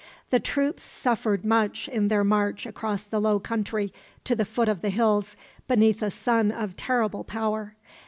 The 0.31 0.39
troops 0.39 0.81
suffered 0.81 1.45
much 1.45 1.87
in 1.87 2.07
their 2.07 2.23
march 2.23 2.65
across 2.65 3.03
the 3.03 3.19
low 3.21 3.37
country 3.39 3.93
to 4.23 4.35
the 4.35 4.45
foot 4.45 4.67
of 4.67 4.81
the 4.81 4.89
hills, 4.89 5.35
beneath 5.67 6.01
a 6.01 6.09
sun 6.09 6.51
of 6.51 6.75
terrible 6.75 7.23
power. 7.23 7.75